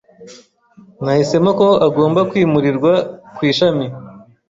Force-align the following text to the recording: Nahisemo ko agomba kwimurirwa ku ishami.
Nahisemo 1.03 1.51
ko 1.59 1.67
agomba 1.87 2.19
kwimurirwa 2.29 2.93
ku 3.35 3.41
ishami. 3.51 3.85